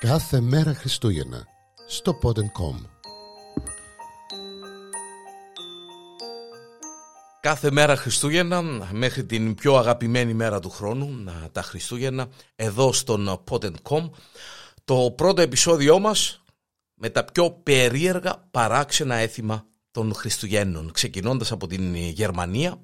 Κάθε 0.00 0.40
μέρα 0.40 0.74
Χριστούγεννα 0.74 1.46
στο 1.86 2.18
Pod.com 2.22 2.88
Κάθε 7.40 7.70
μέρα 7.70 7.96
Χριστούγεννα 7.96 8.62
μέχρι 8.92 9.24
την 9.24 9.54
πιο 9.54 9.76
αγαπημένη 9.76 10.34
μέρα 10.34 10.60
του 10.60 10.70
χρόνου, 10.70 11.24
τα 11.52 11.62
Χριστούγεννα, 11.62 12.28
εδώ 12.56 12.92
στον 12.92 13.42
Pod.com 13.50 14.10
το 14.84 15.12
πρώτο 15.16 15.42
επεισόδιό 15.42 15.98
μας 15.98 16.42
με 16.94 17.10
τα 17.10 17.24
πιο 17.24 17.50
περίεργα 17.50 18.48
παράξενα 18.50 19.14
έθιμα 19.14 19.66
των 19.90 20.14
Χριστουγέννων 20.14 20.92
ξεκινώντας 20.92 21.52
από 21.52 21.66
την 21.66 21.94
Γερμανία 21.94 22.80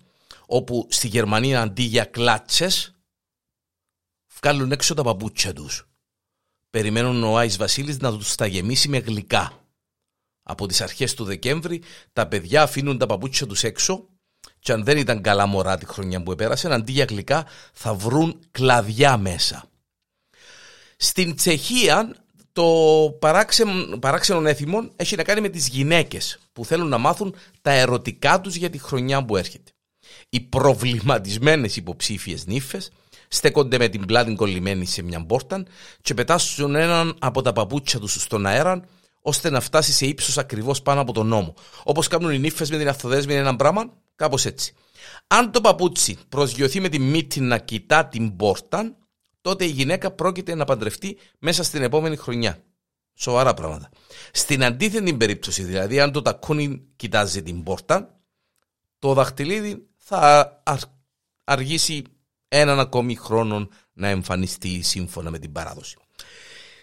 όπου 0.47 0.87
στη 0.91 1.09
Γερμανία 1.09 1.61
αντί 1.61 1.83
για 1.83 2.05
κλάτσες 2.05 2.95
βγάλουν 4.41 4.73
έξω 4.73 4.95
τα 4.95 5.03
παπούτσια 5.03 5.53
τους. 5.53 5.87
Περιμένουν 6.77 7.25
ο 7.25 7.37
Άης 7.37 7.57
Βασίλης 7.57 7.99
να 7.99 8.13
τους 8.13 8.35
τα 8.35 8.47
γεμίσει 8.47 8.89
με 8.89 8.99
γλυκά. 8.99 9.53
Από 10.43 10.67
τις 10.67 10.81
αρχές 10.81 11.15
του 11.15 11.25
Δεκέμβρη 11.25 11.83
τα 12.13 12.27
παιδιά 12.27 12.63
αφήνουν 12.63 12.99
τα 12.99 13.07
παπούτσια 13.07 13.47
τους 13.47 13.65
έξω 13.65 14.09
και 14.59 14.73
αν 14.73 14.85
δεν 14.85 14.97
ήταν 14.97 15.23
καλά 15.23 15.47
μωρά 15.47 15.79
τη 15.79 15.87
χρονιά 15.87 16.23
που 16.23 16.33
επέρασαν, 16.33 16.73
αντί 16.73 16.93
για 16.93 17.05
γλυκά 17.09 17.47
θα 17.73 17.95
βρουν 17.95 18.41
κλαδιά 18.51 19.17
μέσα. 19.17 19.65
Στην 20.97 21.37
Τσεχία 21.37 22.17
το 22.53 22.67
παράξενο, 23.21 23.99
παράξενο 23.99 24.49
έθιμο 24.49 24.91
έχει 24.97 25.17
να 25.17 25.23
κάνει 25.23 25.41
με 25.41 25.49
τις 25.49 25.69
γυναίκες 25.69 26.39
που 26.53 26.65
θέλουν 26.65 26.89
να 26.89 26.99
μάθουν 26.99 27.35
τα 27.63 27.71
ερωτικά 27.71 28.41
τους 28.41 28.55
για 28.55 28.71
τη 28.71 28.79
χρονιά 28.79 29.25
που 29.25 29.37
έρχεται. 29.37 29.71
Οι 30.29 30.41
προβληματισμένες 30.41 31.77
υποψήφιες 31.77 32.47
νύφες 32.47 32.91
στέκονται 33.29 33.79
με 33.79 33.89
την 33.89 34.07
πλάτη 34.07 34.35
κολλημένη 34.35 34.87
σε 34.87 35.03
μια 35.03 35.27
πόρτα 35.27 35.65
και 36.01 36.15
πετάσουν 36.15 36.75
έναν 36.75 37.17
από 37.19 37.43
τα 37.43 37.53
παπούτσια 37.53 38.01
τους 38.01 38.23
στον 38.23 38.47
αέρα 38.47 38.85
ώστε 39.21 39.51
να 39.51 39.61
φτάσει 39.61 39.93
σε 39.93 40.07
ύψος 40.07 40.39
ακριβώς 40.39 40.83
πάνω 40.83 41.01
από 41.01 41.13
τον 41.13 41.27
νόμο. 41.27 41.55
Όπως 41.85 42.09
κάνουν 42.09 42.31
οι 42.31 42.39
νύφες 42.39 42.71
με 42.71 42.79
την 42.79 42.89
αυτοδέσμη 42.89 43.35
ένα 43.35 43.57
πράγμα, 43.57 43.93
κάπως 44.17 44.45
έτσι. 44.45 44.75
Αν 45.27 45.53
το 45.53 45.61
παπούτσι 45.61 46.19
προσγειωθεί 46.29 46.81
με 46.81 46.89
τη 46.89 46.99
μύτη 46.99 47.41
να 47.41 47.59
κοιτά 47.59 48.07
την 48.07 48.37
πόρτα, 48.37 48.97
τότε 49.41 49.65
η 49.65 49.69
γυναίκα 49.69 50.11
πρόκειται 50.11 50.55
να 50.55 50.65
παντρευτεί 50.65 51.19
μέσα 51.39 51.63
στην 51.63 51.83
επόμενη 51.83 52.17
χρονιά. 52.17 52.59
Σοβαρά 53.15 53.55
πράγματα. 53.55 53.89
Στην 54.33 54.65
αντίθετη 54.65 55.15
περίπτωση, 55.15 55.63
δηλαδή, 55.63 56.01
αν 56.01 56.13
το 56.13 56.23
τακούνι 56.23 56.83
κοιτάζει 56.97 57.43
την 57.43 57.63
πόρτα, 57.63 58.21
το 58.99 59.13
δαχτυλίδι 59.13 59.87
θα 59.97 60.63
αργήσει 61.45 62.03
έναν 62.49 62.81
ακόμη 62.81 63.15
χρόνο 63.15 63.69
να 63.93 64.09
εμφανιστεί 64.09 64.83
σύμφωνα 64.83 65.31
με 65.31 65.39
την 65.39 65.53
παράδοση. 65.53 65.97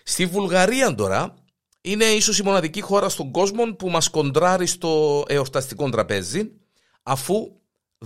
Στη 0.04 0.26
Βουλγαρία 0.26 0.96
τώρα 0.96 1.34
είναι 1.82 2.06
ίσως 2.06 2.40
η 2.40 2.44
μοναδική 2.44 2.82
χώρα 2.82 3.10
στον 3.10 3.32
κόσμο 3.32 3.76
που 3.76 3.90
μας 3.90 4.10
κοντράρει 4.10 4.66
στο 4.66 5.24
εορταστικό 5.28 5.90
τραπέζι 5.90 6.52
αφού 7.04 7.62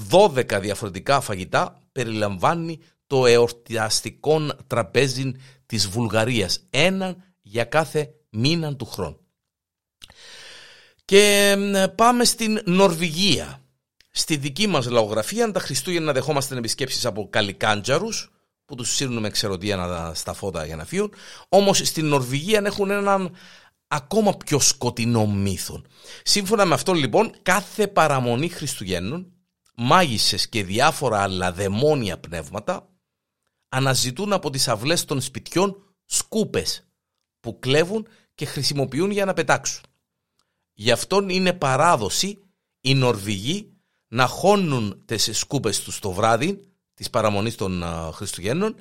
12 0.10 0.60
διαφορετικά 0.62 1.22
φαγητά 1.22 1.82
περιλαμβάνει 1.92 2.80
το 3.08 3.26
εορταστικό 3.26 4.40
τραπέζι 4.68 5.32
της 5.66 5.88
Βουλγαρίας. 5.88 6.68
Έναν 6.70 7.24
για 7.42 7.64
κάθε 7.64 8.14
μήνα 8.30 8.76
του 8.76 8.86
χρόνου. 8.86 9.20
Και 11.06 11.56
πάμε 11.96 12.26
στην 12.26 12.62
Νορβηγία. 12.66 13.62
Στη 14.18 14.38
δική 14.38 14.68
μας 14.68 14.86
λαογραφία 14.86 15.52
τα 15.52 15.60
Χριστούγεννα 15.60 16.12
δεχόμαστε 16.12 16.58
επισκέψεις 16.58 17.06
από 17.06 17.30
καλικάντζαρους 17.30 18.32
που 18.66 18.76
τους 18.76 18.96
σύρνουν 18.96 19.22
με 19.22 19.30
ξεροτία 19.30 20.12
στα 20.16 20.34
φώτα 20.34 20.66
για 20.66 20.76
να 20.76 20.86
φύγουν. 20.86 21.14
Όμως 21.50 21.78
στην 21.78 22.06
Νορβηγία 22.06 22.62
έχουν 22.66 22.90
έναν 22.90 23.36
ακόμα 23.88 24.38
πιο 24.38 24.60
σκοτεινό 24.60 25.26
μύθο. 25.26 25.82
Σύμφωνα 26.24 26.66
με 26.66 26.74
αυτό 26.74 26.94
λοιπόν 26.94 27.34
κάθε 27.42 27.88
παραμονή 27.88 28.50
Χριστουγέννων 28.50 29.34
μάγισσες 29.76 30.50
και 30.50 30.64
διάφορα 30.64 31.22
άλλα 31.22 31.52
δαιμόνια 31.52 32.20
πνεύματα 32.20 32.90
αναζητούν 33.70 34.34
από 34.34 34.50
τις 34.50 34.68
αυλές 34.68 35.06
των 35.06 35.22
σπιτιών 35.22 35.96
σκούπες 36.06 36.88
που 37.40 37.60
κλέβουν 37.60 38.08
και 38.36 38.46
χρησιμοποιούν 38.46 39.12
για 39.12 39.26
να 39.26 39.34
πετάξουν. 39.34 39.84
Γι' 40.74 40.92
αυτό 40.92 41.26
είναι 41.30 41.54
παράδοση 41.54 42.42
οι 42.82 42.94
Νορβηγοί 42.94 43.72
να 44.08 44.28
χώνουν 44.28 45.02
τις 45.06 45.30
σκούπες 45.38 45.84
τους 45.84 46.00
το 46.00 46.12
βράδυ 46.12 46.60
της 46.94 47.10
παραμονής 47.10 47.56
των 47.56 47.84
Χριστουγέννων 48.14 48.76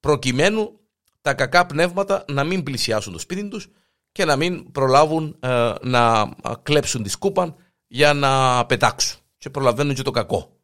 προκειμένου 0.00 0.80
τα 1.20 1.34
κακά 1.34 1.66
πνεύματα 1.66 2.24
να 2.28 2.44
μην 2.44 2.62
πλησιάσουν 2.62 3.12
το 3.12 3.18
σπίτι 3.18 3.48
τους 3.48 3.68
και 4.12 4.24
να 4.24 4.36
μην 4.36 4.72
προλάβουν 4.72 5.36
ε, 5.40 5.72
να 5.82 6.34
κλέψουν 6.62 7.02
τη 7.02 7.08
σκούπα 7.08 7.56
για 7.86 8.14
να 8.14 8.66
πετάξουν 8.66 9.20
και 9.38 9.50
προλαβαίνουν 9.50 9.94
και 9.94 10.02
το 10.02 10.10
κακό. 10.10 10.56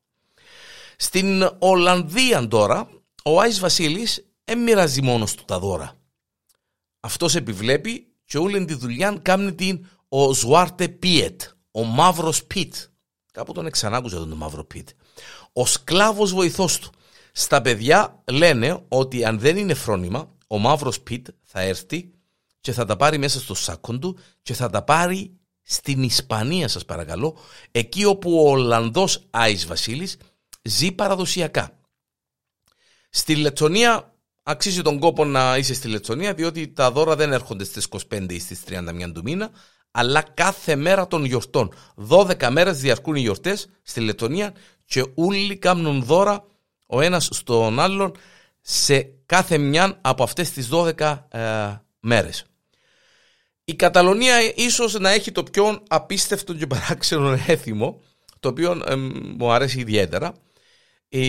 Στην 0.96 1.50
Ολλανδία 1.58 2.48
τώρα 2.48 2.88
ο 3.24 3.40
Άης 3.40 3.60
Βασίλης 3.60 4.26
δεν 4.44 4.62
μοιράζει 4.62 5.02
μόνος 5.02 5.34
του 5.34 5.44
τα 5.44 5.58
δώρα. 5.58 5.92
Αυτός 7.00 7.34
επιβλέπει 7.34 8.06
και 8.24 8.38
όλη 8.38 8.64
τη 8.64 8.74
δουλειά 8.74 9.18
κάνει 9.22 9.54
την 9.54 9.86
ο 10.08 10.32
Zwarte 10.32 10.88
Piet, 10.88 11.42
ο 11.70 11.84
μαύρος 11.84 12.44
Πιτ. 12.44 12.74
Κάπου 13.36 13.52
τον 13.52 13.66
ξανάκουσα 13.66 14.16
τον 14.16 14.32
μαύρο 14.32 14.64
Πιτ. 14.64 14.88
Ο 15.52 15.66
σκλάβος 15.66 16.32
βοηθός 16.32 16.78
του. 16.78 16.90
Στα 17.32 17.60
παιδιά 17.60 18.22
λένε 18.30 18.84
ότι 18.88 19.24
αν 19.24 19.38
δεν 19.38 19.56
είναι 19.56 19.74
φρόνιμα, 19.74 20.34
ο 20.46 20.58
μαύρος 20.58 21.00
Πιτ 21.00 21.26
θα 21.42 21.60
έρθει 21.60 22.10
και 22.60 22.72
θα 22.72 22.84
τα 22.84 22.96
πάρει 22.96 23.18
μέσα 23.18 23.40
στο 23.40 23.54
σάκο 23.54 23.98
του 23.98 24.18
και 24.42 24.54
θα 24.54 24.70
τα 24.70 24.82
πάρει 24.82 25.36
στην 25.62 26.02
Ισπανία 26.02 26.68
σας 26.68 26.84
παρακαλώ, 26.84 27.38
εκεί 27.70 28.04
όπου 28.04 28.38
ο 28.38 28.50
Ολλανδός 28.50 29.26
Άης 29.30 29.66
Βασίλης 29.66 30.16
ζει 30.62 30.92
παραδοσιακά. 30.92 31.80
Στη 33.10 33.36
Λετσονία 33.36 34.14
αξίζει 34.42 34.82
τον 34.82 34.98
κόπο 34.98 35.24
να 35.24 35.56
είσαι 35.56 35.74
στη 35.74 35.88
Λετσονία 35.88 36.34
διότι 36.34 36.68
τα 36.68 36.90
δώρα 36.90 37.16
δεν 37.16 37.32
έρχονται 37.32 37.64
στις 37.64 37.88
25 38.10 38.26
ή 38.28 38.38
στις 38.38 38.62
31 38.68 39.10
του 39.14 39.22
μήνα 39.24 39.50
αλλά 39.98 40.22
κάθε 40.34 40.76
μέρα 40.76 41.06
των 41.06 41.24
γιορτών. 41.24 41.74
12 42.08 42.48
μέρες 42.50 42.80
διαρκούν 42.80 43.14
οι 43.14 43.20
γιορτές 43.20 43.66
στη 43.82 44.00
Λετωνία 44.00 44.54
και 44.84 45.04
όλοι 45.14 45.56
κάνουν 45.56 46.02
δώρα 46.02 46.44
ο 46.86 47.00
ένας 47.00 47.28
στον 47.32 47.80
άλλον 47.80 48.12
σε 48.60 49.10
κάθε 49.26 49.58
μια 49.58 49.98
από 50.00 50.22
αυτές 50.22 50.50
τις 50.50 50.68
12 50.72 51.18
ε, 51.28 51.40
μέρες. 52.00 52.44
Η 53.64 53.74
Καταλωνία 53.74 54.54
ίσως 54.54 54.94
να 54.94 55.10
έχει 55.10 55.32
το 55.32 55.42
πιο 55.42 55.82
απίστευτο 55.88 56.54
και 56.54 56.66
παράξενο 56.66 57.38
έθιμο, 57.46 58.02
το 58.40 58.48
οποίο 58.48 58.82
ε, 58.86 58.94
μου 59.36 59.52
αρέσει 59.52 59.80
ιδιαίτερα. 59.80 60.32
Ε, 61.08 61.20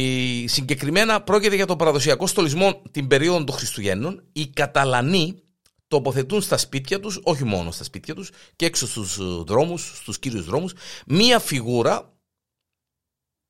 συγκεκριμένα 0.45 1.21
πρόκειται 1.21 1.55
για 1.55 1.65
το 1.65 1.75
παραδοσιακό 1.75 2.27
στολισμό 2.27 2.81
την 2.91 3.07
περίοδο 3.07 3.43
των 3.43 3.55
Χριστουγέννων. 3.55 4.23
Οι 4.33 4.47
Καταλανοί 4.47 5.41
τοποθετούν 5.87 6.41
στα 6.41 6.57
σπίτια 6.57 6.99
τους, 6.99 7.19
όχι 7.23 7.43
μόνο 7.43 7.71
στα 7.71 7.83
σπίτια 7.83 8.15
τους, 8.15 8.31
και 8.55 8.65
έξω 8.65 8.87
στους 8.87 9.43
δρόμους, 9.43 9.97
στους 9.97 10.19
κύριους 10.19 10.45
δρόμους, 10.45 10.73
μία 11.07 11.39
φιγούρα 11.39 12.11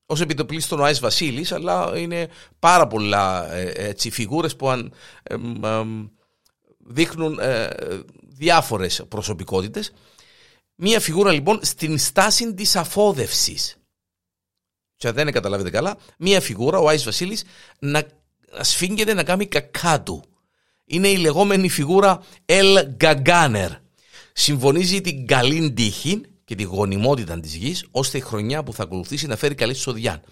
ως 0.09 0.22
επιτοπλίστων 0.22 0.80
ο 0.80 0.84
Άης 0.84 1.00
Βασίλης, 1.00 1.52
αλλά 1.52 1.98
είναι 1.98 2.30
πάρα 2.59 2.88
πολλά 2.88 3.53
ε, 3.53 3.88
έτσι, 3.88 4.09
φιγούρες 4.09 4.56
που 4.56 4.70
αν, 4.70 4.94
δείχνουν 6.78 7.40
ε, 7.40 7.70
διάφορες 8.22 9.06
προσωπικότητες. 9.08 9.94
Μία 10.75 11.00
φιγούρα 11.00 11.31
λοιπόν 11.31 11.59
στην 11.64 11.98
στάση 11.98 12.54
της 12.54 12.75
αφόδευσης. 12.75 13.78
Και 14.96 15.08
αν 15.08 15.14
δεν 15.14 15.31
καταλάβετε 15.31 15.69
καλά, 15.69 15.98
μία 16.18 16.42
φιγούρα, 16.42 16.80
ο 16.80 16.88
Άης 16.88 17.04
Βασίλης, 17.04 17.44
να 17.80 18.07
σφίγγεται 18.62 19.13
να 19.13 19.24
κάνει 19.24 19.45
κακά 19.45 20.04
του. 20.04 20.24
Είναι 20.89 21.07
η 21.07 21.18
λεγόμενη 21.18 21.69
φιγούρα 21.69 22.22
El 22.45 22.95
Gaganer. 23.01 23.69
Συμφωνίζει 24.34 25.01
την 25.01 25.28
καλή 25.28 25.74
τύχη 25.74 26.22
και 26.44 26.56
τη 26.56 26.63
γονιμότητα 26.63 27.39
της 27.39 27.56
γης, 27.56 27.86
ώστε 27.92 28.18
η 28.18 28.22
χρονιά 28.22 28.63
που 28.63 28.74
θα 28.74 28.84
ακολουθήσει 28.84 29.28
να 29.28 29.36
φέρει 29.36 29.56
καλή 29.56 29.74
σοδιά. 29.74 30.24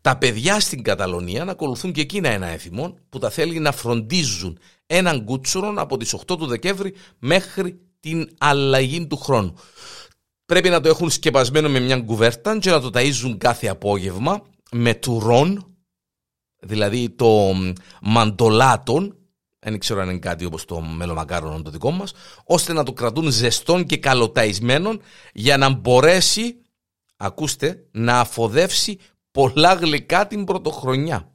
Τα 0.00 0.18
παιδιά 0.18 0.60
στην 0.60 0.82
Καταλωνία 0.82 1.44
να 1.44 1.50
ακολουθούν 1.50 1.92
και 1.92 2.00
εκείνα 2.00 2.28
ένα 2.28 2.46
έθιμο 2.46 2.98
που 3.08 3.18
τα 3.18 3.30
θέλει 3.30 3.58
να 3.58 3.72
φροντίζουν 3.72 4.58
έναν 4.86 5.24
κούτσουρο 5.24 5.74
από 5.76 5.96
τις 5.96 6.14
8 6.14 6.24
του 6.26 6.46
Δεκέμβρη 6.46 6.94
μέχρι 7.18 7.80
την 8.00 8.28
αλλαγή 8.38 9.06
του 9.06 9.16
χρόνου. 9.16 9.54
Πρέπει 10.46 10.68
να 10.68 10.80
το 10.80 10.88
έχουν 10.88 11.10
σκεπασμένο 11.10 11.68
με 11.68 11.80
μια 11.80 12.00
κουβέρτα 12.00 12.58
και 12.58 12.70
να 12.70 12.80
το 12.80 12.90
ταΐζουν 12.94 13.36
κάθε 13.38 13.66
απόγευμα 13.66 14.42
με 14.70 14.94
τουρόν, 14.94 15.76
δηλαδή 16.58 17.10
το 17.10 17.54
μαντολάτων, 18.02 19.16
δεν 19.70 19.78
ξέρω 19.78 20.00
αν 20.00 20.08
είναι 20.08 20.18
κάτι 20.18 20.44
όπως 20.44 20.64
το 20.64 20.80
μελομακάρονο 20.80 21.62
το 21.62 21.70
δικό 21.70 21.90
μας, 21.90 22.12
ώστε 22.44 22.72
να 22.72 22.82
το 22.82 22.92
κρατούν 22.92 23.30
ζεστόν 23.30 23.84
και 23.84 23.96
καλοταϊσμένον 23.96 25.00
για 25.32 25.56
να 25.56 25.68
μπορέσει, 25.68 26.60
ακούστε, 27.16 27.86
να 27.90 28.20
αφοδεύσει 28.20 28.98
πολλά 29.30 29.74
γλυκά 29.74 30.26
την 30.26 30.44
πρωτοχρονιά. 30.44 31.32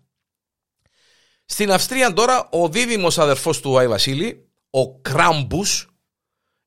Στην 1.46 1.72
Αυστρία 1.72 2.14
τώρα 2.14 2.50
ο 2.52 2.70
δίδυμος 2.70 3.18
αδερφός 3.18 3.60
του 3.60 3.78
Άι 3.78 3.88
Βασίλη, 3.88 4.50
ο 4.70 5.00
Κράμπους 5.00 5.90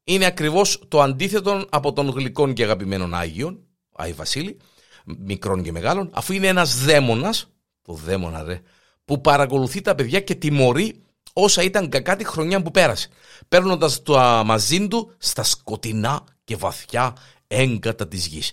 είναι 0.04 0.24
ακριβώς 0.24 0.82
το 0.88 1.00
αντίθετο 1.00 1.66
από 1.70 1.92
τον 1.92 2.08
γλυκόν 2.08 2.52
και 2.52 2.62
αγαπημένων 2.62 3.14
Άγιον, 3.14 3.66
Άι 3.92 4.12
Βασίλη, 4.12 4.56
μικρών 5.04 5.62
και 5.62 5.72
μεγάλων, 5.72 6.10
αφού 6.12 6.32
είναι 6.32 6.46
ένας 6.46 6.84
δαίμονας, 6.84 7.50
το 7.82 7.92
δαίμονα 7.92 8.42
ρε, 8.42 8.60
που 9.04 9.20
παρακολουθεί 9.20 9.80
τα 9.80 9.94
παιδιά 9.94 10.20
και 10.20 10.34
τιμωρεί 10.34 11.03
όσα 11.36 11.62
ήταν 11.62 11.88
κακά 11.88 12.16
τη 12.16 12.24
χρονιά 12.24 12.62
που 12.62 12.70
πέρασε, 12.70 13.08
παίρνοντας 13.48 14.02
το 14.02 14.42
μαζί 14.44 14.88
του 14.88 15.14
στα 15.18 15.42
σκοτεινά 15.42 16.24
και 16.44 16.56
βαθιά 16.56 17.16
έγκατα 17.46 18.08
της 18.08 18.26
γης. 18.26 18.52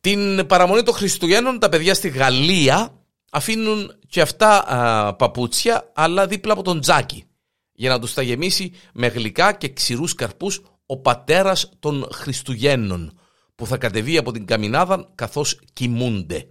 Την 0.00 0.46
παραμονή 0.46 0.82
των 0.82 0.94
Χριστουγέννων 0.94 1.58
τα 1.58 1.68
παιδιά 1.68 1.94
στη 1.94 2.08
Γαλλία 2.08 2.94
αφήνουν 3.30 3.92
και 4.08 4.20
αυτά 4.20 4.68
α, 4.68 5.14
παπούτσια 5.14 5.90
αλλά 5.94 6.26
δίπλα 6.26 6.52
από 6.52 6.62
τον 6.62 6.80
τζάκι 6.80 7.24
για 7.72 7.90
να 7.90 7.98
τους 7.98 8.14
τα 8.14 8.22
γεμίσει 8.22 8.72
με 8.92 9.06
γλυκά 9.06 9.52
και 9.52 9.68
ξηρούς 9.68 10.14
καρπούς 10.14 10.62
ο 10.86 10.98
πατέρας 10.98 11.70
των 11.78 12.08
Χριστουγέννων 12.12 13.18
που 13.54 13.66
θα 13.66 13.76
κατεβεί 13.76 14.18
από 14.18 14.32
την 14.32 14.46
καμινάδα 14.46 15.10
καθώς 15.14 15.60
κοιμούνται. 15.72 16.48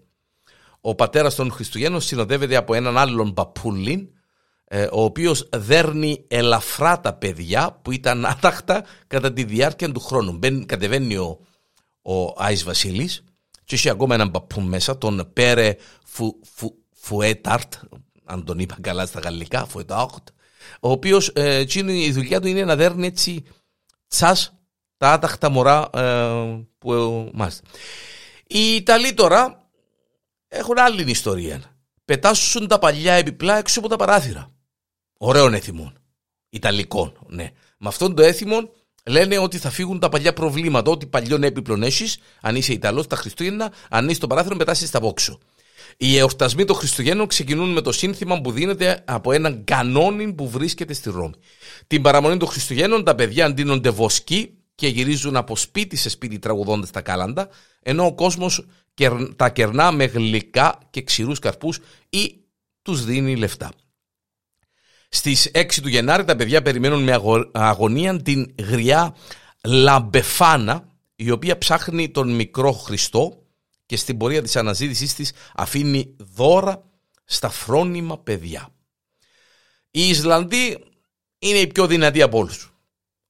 Ο 0.81 0.95
πατέρας 0.95 1.36
των 1.36 1.51
Χριστουγέννων 1.51 2.01
συνοδεύεται 2.01 2.56
από 2.56 2.74
έναν 2.74 2.98
άλλον 2.98 3.33
παππούλιν 3.33 4.00
ε, 4.00 4.12
ο 4.91 5.03
οποίος 5.03 5.49
δέρνει 5.55 6.25
ελαφρά 6.27 6.99
τα 6.99 7.13
παιδιά 7.13 7.79
που 7.81 7.91
ήταν 7.91 8.25
άταχτα 8.25 8.85
κατά 9.07 9.33
τη 9.33 9.43
διάρκεια 9.43 9.91
του 9.91 9.99
χρόνου. 9.99 10.31
Μπεν, 10.31 10.65
κατεβαίνει 10.65 11.15
ο, 11.17 11.39
ο 12.01 12.33
Άις 12.37 12.63
Βασίλης 12.63 13.23
και 13.65 13.75
έχει 13.75 13.89
ακόμα 13.89 14.13
έναν 14.15 14.31
παππού 14.31 14.61
μέσα, 14.61 14.97
τον 14.97 15.29
Πέρε 15.33 15.75
Φου, 16.05 16.39
Φου, 16.55 16.75
Φουέταρτ, 16.91 17.73
αν 18.25 18.43
τον 18.45 18.59
είπα 18.59 18.77
καλά 18.81 19.05
στα 19.05 19.19
γαλλικά, 19.19 19.65
Φουέταρτ, 19.65 20.27
ο 20.79 20.91
οποίος 20.91 21.27
ε, 21.27 21.65
η 21.85 22.11
δουλειά 22.11 22.41
του 22.41 22.47
είναι 22.47 22.63
να 22.63 22.75
δέρνει 22.75 23.07
έτσι 23.07 23.43
τσάς 24.07 24.53
τα 24.97 25.11
άταχτα 25.11 25.49
μωρά 25.49 25.89
ε, 25.93 26.65
που 26.77 26.93
ε, 26.93 27.29
μάλιστα. 27.33 27.61
Οι 28.47 28.75
Ιταλοί 28.75 29.13
τώρα 29.13 29.69
έχουν 30.47 30.79
άλλη 30.79 31.11
ιστορία. 31.11 31.61
Πετάσουν 32.05 32.67
τα 32.67 32.79
παλιά 32.79 33.13
επιπλά 33.13 33.57
έξω 33.57 33.79
από 33.79 33.89
τα 33.89 33.95
παράθυρα. 33.95 34.52
Ωραίων 35.25 35.53
έθιμων. 35.53 35.93
Ιταλικών, 36.49 37.13
ναι. 37.27 37.51
Με 37.77 37.87
αυτόν 37.87 38.15
το 38.15 38.21
έθιμο 38.21 38.69
λένε 39.05 39.37
ότι 39.37 39.57
θα 39.57 39.69
φύγουν 39.69 39.99
τα 39.99 40.09
παλιά 40.09 40.33
προβλήματα. 40.33 40.91
Ό,τι 40.91 41.05
παλιόν 41.05 41.43
έπιπλον 41.43 41.83
έχεις, 41.83 42.17
αν 42.41 42.55
είσαι 42.55 42.73
Ιταλός, 42.73 43.07
τα 43.07 43.15
Χριστούγεννα, 43.15 43.73
αν 43.89 44.09
είσαι 44.09 44.19
το 44.19 44.27
παράθυρο, 44.27 44.55
πετάσει 44.55 44.91
τα 44.91 44.99
βόξο. 44.99 45.39
Οι 45.97 46.17
εορτασμοί 46.17 46.65
των 46.65 46.75
Χριστουγέννων 46.75 47.27
ξεκινούν 47.27 47.69
με 47.69 47.81
το 47.81 47.91
σύνθημα 47.91 48.41
που 48.41 48.51
δίνεται 48.51 49.03
από 49.05 49.31
έναν 49.31 49.63
κανόνι 49.63 50.33
που 50.33 50.49
βρίσκεται 50.49 50.93
στη 50.93 51.09
Ρώμη. 51.09 51.33
Την 51.87 52.01
παραμονή 52.01 52.37
των 52.37 52.47
Χριστουγέννων 52.47 53.03
τα 53.03 53.15
παιδιά 53.15 53.45
αντίνονται 53.45 53.89
βοσκοί 53.89 54.57
και 54.75 54.87
γυρίζουν 54.87 55.35
από 55.35 55.55
σπίτι 55.55 55.95
σε 55.95 56.09
σπίτι 56.09 56.39
τραγουδώντας 56.39 56.91
τα 56.91 57.01
κάλαντα, 57.01 57.49
ενώ 57.79 58.05
ο 58.05 58.13
κόσμος 58.13 58.65
τα 59.35 59.49
κερνά 59.49 59.91
με 59.91 60.05
γλυκά 60.05 60.79
και 60.89 61.01
ξηρούς 61.01 61.39
καρπούς 61.39 61.79
ή 62.09 62.35
τους 62.81 63.05
δίνει 63.05 63.35
λεφτά. 63.35 63.71
Στις 65.15 65.51
6 65.54 65.81
του 65.81 65.88
Γενάρη 65.88 66.25
τα 66.25 66.36
παιδιά 66.36 66.62
περιμένουν 66.62 67.04
με 67.04 67.19
αγωνία 67.51 68.21
την 68.21 68.56
γριά 68.60 69.15
Λαμπεφάνα, 69.63 70.88
η 71.15 71.31
οποία 71.31 71.57
ψάχνει 71.57 72.10
τον 72.10 72.36
μικρό 72.36 72.71
Χριστό 72.71 73.44
και 73.86 73.98
στην 73.98 74.18
πορεία 74.18 74.42
της 74.42 74.56
αναζήτησής 74.56 75.13
της 75.13 75.31
αφήνει 75.56 76.15
δώρα 76.18 76.83
στα 77.25 77.50
φρόνημα 77.50 78.19
παιδιά. 78.19 78.69
Οι 79.92 80.10
Ισλανδοί 80.10 80.83
είναι 81.39 81.57
οι 81.57 81.68
πιο 81.68 81.88
δυνατοί 81.88 82.21
από 82.21 82.38
όλους. 82.38 82.74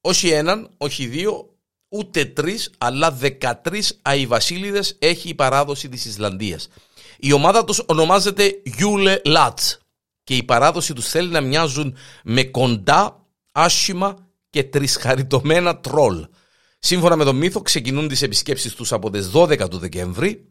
Όχι 0.00 0.28
έναν, 0.28 0.70
όχι 0.76 1.06
δύο, 1.06 1.54
ούτε 1.88 2.24
τρεις, 2.24 2.70
αλλά 2.78 3.10
δεκατρεις 3.10 3.98
αϊβασίλειδες 4.02 4.96
έχει 4.98 5.28
η 5.28 5.34
παράδοση 5.34 5.88
της 5.88 6.04
Ισλανδίας. 6.04 6.68
Η 7.18 7.32
ομάδα 7.32 7.64
τους 7.64 7.82
ονομάζεται 7.86 8.60
Γιούλε 8.64 9.20
Λάτς 9.24 9.78
και 10.24 10.36
η 10.36 10.42
παράδοση 10.42 10.92
τους 10.92 11.08
θέλει 11.08 11.28
να 11.28 11.40
μοιάζουν 11.40 11.96
με 12.24 12.44
κοντά, 12.44 13.26
άσχημα 13.52 14.28
και 14.50 14.64
τρισχαριτωμένα 14.64 15.80
τρόλ. 15.80 16.26
Σύμφωνα 16.78 17.16
με 17.16 17.24
τον 17.24 17.36
μύθο 17.36 17.60
ξεκινούν 17.60 18.08
τις 18.08 18.22
επισκέψεις 18.22 18.74
τους 18.74 18.92
από 18.92 19.10
τις 19.10 19.30
12 19.34 19.68
του 19.70 19.78
Δεκέμβρη 19.78 20.48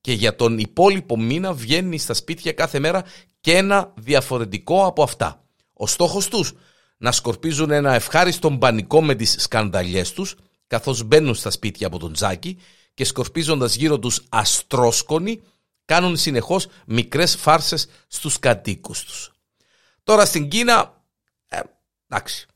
και 0.00 0.12
για 0.12 0.36
τον 0.36 0.58
υπόλοιπο 0.58 1.18
μήνα 1.18 1.52
βγαίνει 1.52 1.98
στα 1.98 2.14
σπίτια 2.14 2.52
κάθε 2.52 2.78
μέρα 2.78 3.04
και 3.40 3.56
ένα 3.56 3.92
διαφορετικό 3.96 4.86
από 4.86 5.02
αυτά. 5.02 5.44
Ο 5.72 5.86
στόχος 5.86 6.28
τους; 6.28 6.52
Να 6.96 7.12
σκορπίζουν 7.12 7.70
ένα 7.70 7.94
ευχάριστο 7.94 8.50
πανικό 8.50 9.02
με 9.02 9.14
τις 9.14 9.36
σκανδαλιές 9.38 10.12
τους 10.12 10.34
καθώς 10.66 11.02
μπαίνουν 11.02 11.34
στα 11.34 11.50
σπίτια 11.50 11.86
από 11.86 11.98
τον 11.98 12.12
Τζάκι 12.12 12.58
και 12.94 13.04
σκορπίζοντας 13.04 13.74
γύρω 13.74 13.98
τους 13.98 14.24
αστρόσκονοι 14.28 15.42
κάνουν 15.86 16.16
συνεχώς 16.16 16.66
μικρές 16.86 17.36
φάρσες 17.36 17.88
στους 18.06 18.38
κατοίκους 18.38 19.04
τους. 19.04 19.32
Τώρα 20.02 20.24
στην 20.24 20.48
Κίνα, 20.48 21.02
ε, 21.48 21.60
εντάξει, 22.08 22.46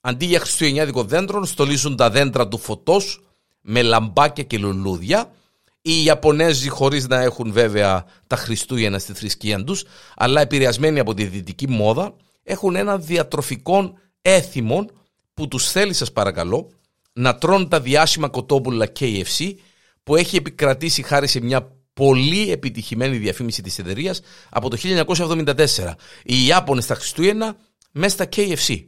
αντί 0.00 0.24
για 0.24 0.40
χριστουγεννιάτικο 0.40 1.04
δέντρο 1.04 1.44
στολίζουν 1.44 1.96
τα 1.96 2.10
δέντρα 2.10 2.48
του 2.48 2.58
φωτός 2.58 3.24
με 3.60 3.82
λαμπάκια 3.82 4.44
και 4.44 4.58
λουλούδια 4.58 5.32
οι 5.82 6.04
Ιαπωνέζοι 6.04 6.68
χωρίς 6.68 7.06
να 7.08 7.20
έχουν 7.20 7.52
βέβαια 7.52 8.04
τα 8.26 8.36
Χριστούγεννα 8.36 8.98
στη 8.98 9.12
θρησκεία 9.12 9.64
τους 9.64 9.84
αλλά 10.16 10.40
επηρεασμένοι 10.40 10.98
από 10.98 11.14
τη 11.14 11.24
δυτική 11.24 11.68
μόδα 11.68 12.14
έχουν 12.42 12.76
ένα 12.76 12.98
διατροφικό 12.98 13.98
έθιμο 14.22 14.86
που 15.34 15.48
τους 15.48 15.70
θέλει 15.70 15.92
σας 15.92 16.12
παρακαλώ 16.12 16.70
να 17.12 17.36
τρώνε 17.36 17.66
τα 17.66 17.80
διάσημα 17.80 18.28
κοτόπουλα 18.28 18.92
KFC 18.98 19.54
που 20.02 20.16
έχει 20.16 20.36
επικρατήσει 20.36 21.02
χάρη 21.02 21.26
σε 21.26 21.40
μια 21.40 21.72
πολύ 21.92 22.50
επιτυχημένη 22.50 23.16
διαφήμιση 23.16 23.62
της 23.62 23.78
εταιρείας 23.78 24.20
από 24.50 24.70
το 24.70 24.76
1974. 24.76 25.94
Οι 26.24 26.46
Ιάπωνες 26.46 26.84
στα 26.84 26.94
Χριστούγεννα 26.94 27.56
μέσα 27.92 28.14
στα 28.14 28.28
KFC. 28.36 28.84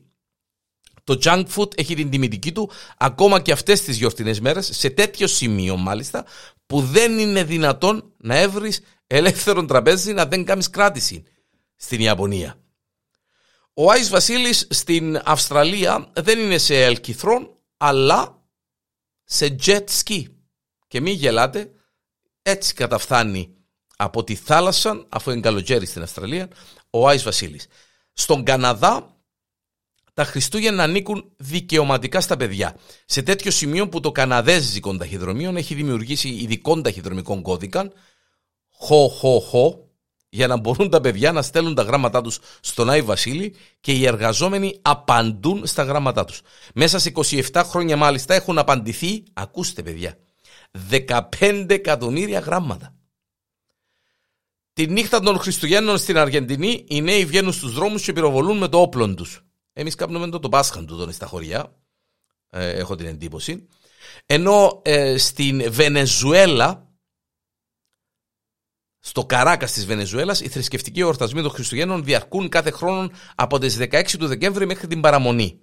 Το 1.05 1.19
junk 1.23 1.45
food 1.57 1.79
έχει 1.79 1.95
την 1.95 2.11
τιμητική 2.11 2.53
του 2.53 2.71
ακόμα 2.97 3.41
και 3.41 3.53
αυτές 3.53 3.83
τις 3.83 3.97
γιορτινές 3.97 4.41
μέρες 4.41 4.71
σε 4.73 4.91
τέτοιο 4.91 5.27
σημείο 5.27 5.77
μάλιστα 5.77 6.25
που 6.67 6.81
δεν 6.81 7.19
είναι 7.19 7.45
δυνατόν 7.45 8.13
να 8.17 8.37
έβρεις 8.37 8.81
ελεύθερο 9.07 9.65
τραπέζι 9.65 10.13
να 10.13 10.27
δεν 10.27 10.45
κάνεις 10.45 10.71
κράτηση 10.71 11.23
στην 11.77 12.01
Ιαπωνία. 12.01 12.59
Ο 13.75 13.91
Άις 13.91 14.09
Βασίλης 14.09 14.67
στην 14.71 15.21
Αυστραλία 15.25 16.11
δεν 16.13 16.39
είναι 16.39 16.59
σε 16.59 16.85
ελκυθρόν 16.85 17.57
αλλά 17.77 18.43
σε 19.25 19.57
jet 19.65 19.85
ski. 20.03 20.25
Και 20.89 21.01
μην 21.01 21.15
γελάτε, 21.15 21.71
έτσι 22.47 22.75
καταφθάνει 22.75 23.55
από 23.97 24.25
τη 24.25 24.35
θάλασσα, 24.35 25.07
αφού 25.09 25.31
είναι 25.31 25.41
καλοκαίρι 25.41 25.87
στην 25.87 26.03
Αυστραλία, 26.03 26.49
ο 26.91 27.09
Άις 27.09 27.23
Βασίλης. 27.23 27.67
Στον 28.13 28.45
Καναδά 28.45 29.17
τα 30.15 30.25
Χριστούγεννα 30.25 30.83
ανήκουν 30.83 31.33
δικαιωματικά 31.37 32.21
στα 32.21 32.37
παιδιά. 32.37 32.77
Σε 33.07 33.23
τέτοιο 33.23 33.51
σημείο 33.51 33.89
που 33.89 34.01
το 34.01 34.13
Καναδέζικο 34.13 34.97
ταχυδρομείο 34.97 35.57
έχει 35.57 35.75
δημιουργήσει 35.75 36.29
ειδικών 36.29 36.83
ταχυδρομικών 36.83 37.43
κώδικα, 37.43 37.93
χω, 38.71 39.09
χω, 39.09 39.41
χω, 39.41 39.89
για 40.29 40.47
να 40.47 40.57
μπορούν 40.57 40.91
τα 40.91 41.01
παιδιά 41.01 41.33
να 41.33 41.43
στέλνουν 41.43 41.75
τα 41.75 41.83
γράμματά 41.83 42.21
τους 42.21 42.39
στον 42.61 42.91
Άι 42.91 43.03
Βασίλη 43.03 43.55
και 43.81 43.93
οι 43.93 44.07
εργαζόμενοι 44.07 44.79
απαντούν 44.83 45.67
στα 45.67 45.83
γράμματά 45.83 46.25
τους. 46.25 46.41
Μέσα 46.75 46.99
σε 46.99 47.13
27 47.15 47.63
χρόνια 47.65 47.97
μάλιστα 47.97 48.35
έχουν 48.35 48.59
απαντηθεί, 48.59 49.25
ακούστε 49.33 49.83
παιδιά, 49.83 50.17
15 50.91 51.67
εκατομμύρια 51.69 52.39
γράμματα. 52.39 52.95
Τη 54.73 54.87
νύχτα 54.87 55.21
των 55.21 55.39
Χριστουγέννων 55.39 55.99
στην 55.99 56.19
Αργεντινή 56.19 56.85
οι 56.89 57.03
νέοι 57.03 57.25
βγαίνουν 57.25 57.53
στους 57.53 57.73
δρόμους 57.73 58.03
και 58.03 58.13
πυροβολούν 58.13 58.59
με 58.59 58.69
το 58.69 58.81
όπλο 58.81 59.15
τους. 59.15 59.45
Εμείς 59.73 59.95
κάνουμε 59.95 60.29
το, 60.29 60.39
το 60.39 60.49
Πάσχαν 60.49 60.87
του 60.87 61.13
στα 61.13 61.27
χωριά, 61.27 61.75
ε, 62.51 62.71
έχω 62.71 62.95
την 62.95 63.07
εντύπωση. 63.07 63.69
Ενώ 64.27 64.81
ε, 64.85 65.19
στην 65.19 65.73
Βενεζουέλα, 65.73 66.89
στο 68.99 69.27
Καράκας 69.27 69.73
της 69.73 69.87
Βενεζουέλας, 69.87 70.41
οι 70.41 70.49
θρησκευτικοί 70.49 71.01
εορτασμοί 71.01 71.43
των 71.43 71.51
Χριστουγέννων 71.51 72.05
διαρκούν 72.05 72.49
κάθε 72.49 72.71
χρόνο 72.71 73.11
από 73.35 73.59
τις 73.59 73.79
16 73.81 74.19
του 74.19 74.27
Δεκέμβρη 74.27 74.67
μέχρι 74.67 74.87
την 74.87 75.01
παραμονή. 75.01 75.61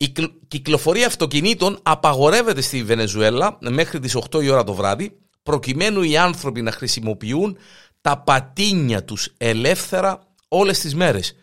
Η 0.00 0.12
κυκλοφορία 0.48 1.06
αυτοκινήτων 1.06 1.78
απαγορεύεται 1.82 2.60
στη 2.60 2.82
Βενεζουέλα 2.82 3.58
μέχρι 3.60 4.00
τις 4.00 4.16
8 4.30 4.42
η 4.42 4.48
ώρα 4.48 4.64
το 4.64 4.74
βράδυ 4.74 5.18
προκειμένου 5.42 6.02
οι 6.02 6.16
άνθρωποι 6.16 6.62
να 6.62 6.72
χρησιμοποιούν 6.72 7.58
τα 8.00 8.18
πατίνια 8.18 9.04
τους 9.04 9.34
ελεύθερα 9.36 10.20
όλες 10.48 10.78
τις 10.78 10.94
μέρες. 10.94 11.36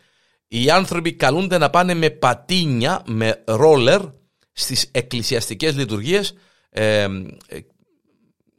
Οι 0.48 0.70
άνθρωποι 0.70 1.14
καλούνται 1.14 1.58
να 1.58 1.70
πάνε 1.70 1.94
με 1.94 2.10
πατίνια, 2.10 3.02
με 3.06 3.44
ρόλερ 3.46 4.02
στις 4.52 4.90
εκκλησιαστικές 4.92 5.76
λειτουργίες 5.76 6.34
ε, 6.70 7.08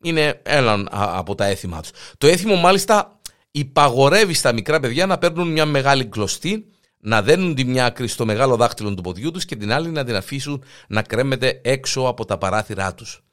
είναι 0.03 0.41
ένα 0.43 0.89
από 0.91 1.35
τα 1.35 1.45
έθιμα 1.45 1.81
τους. 1.81 1.91
Το 2.19 2.27
έθιμο 2.27 2.57
μάλιστα 2.57 3.21
υπαγορεύει 3.51 4.35
στα 4.35 4.53
μικρά 4.53 4.81
παιδιά 4.81 5.07
να 5.07 5.19
παίρνουν 5.19 5.49
μια 5.49 5.65
μεγάλη 5.67 6.05
κλωστή 6.05 6.67
να 6.99 7.23
δένουν 7.23 7.55
τη 7.55 7.65
μια 7.65 7.87
άκρη 7.87 8.09
στο 8.09 8.25
μεγάλο 8.25 8.57
δάχτυλο 8.57 8.95
του 8.95 9.03
ποδιού 9.03 9.31
τους 9.31 9.45
και 9.45 9.57
την 9.57 9.73
άλλη 9.73 9.91
να 9.91 10.05
την 10.05 10.17
αφήσουν 10.17 10.65
να 10.89 11.03
κρέμεται 11.03 11.61
έξω 11.65 12.01
από 12.01 12.25
τα 12.25 12.39
παράθυρά 12.39 12.95
τους. 12.95 13.25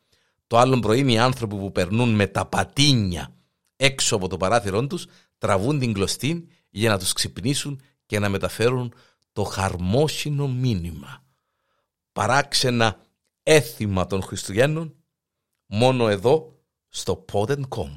Το 0.47 0.57
άλλο 0.57 0.79
πρωί 0.79 1.11
οι 1.11 1.17
άνθρωποι 1.17 1.55
που 1.55 1.71
περνούν 1.71 2.09
με 2.09 2.27
τα 2.27 2.45
πατίνια 2.45 3.35
έξω 3.75 4.15
από 4.15 4.27
το 4.27 4.37
παράθυρό 4.37 4.87
τους 4.87 5.05
τραβούν 5.37 5.79
την 5.79 5.93
κλωστή 5.93 6.47
για 6.69 6.89
να 6.89 6.99
τους 6.99 7.13
ξυπνήσουν 7.13 7.81
και 8.05 8.19
να 8.19 8.29
μεταφέρουν 8.29 8.93
το 9.31 9.43
χαρμόσυνο 9.43 10.47
μήνυμα. 10.47 11.23
Παράξενα 12.11 12.99
έθιμα 13.43 14.07
των 14.07 14.21
Χριστουγέννων 14.21 14.95
μόνο 15.65 16.07
εδώ 16.07 16.59
στο 16.89 17.25
Pod.com. 17.31 17.95